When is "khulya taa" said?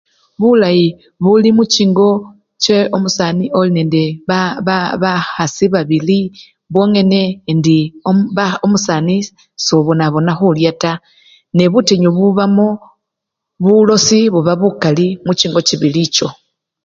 10.39-11.01